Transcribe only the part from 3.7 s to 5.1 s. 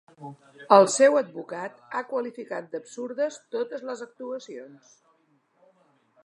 les acusacions.